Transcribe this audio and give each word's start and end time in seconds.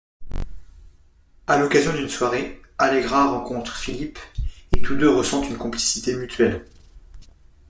À 1.45 1.59
l'occasion 1.59 1.93
d'une 1.93 2.09
soirée, 2.09 2.59
Allegra 2.79 3.29
rencontre 3.29 3.77
Philip 3.77 4.17
et 4.75 4.81
tous 4.81 4.95
deux 4.95 5.13
ressentent 5.15 5.47
une 5.47 5.59
complicité 5.59 6.15
mutuelle. 6.15 6.65